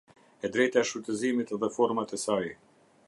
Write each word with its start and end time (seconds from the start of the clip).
E 0.47 0.49
drejta 0.53 0.79
e 0.81 0.85
shfrytëzimit 0.87 1.53
dhe 1.61 1.69
format 1.77 2.17
e 2.17 2.19
saj. 2.25 2.47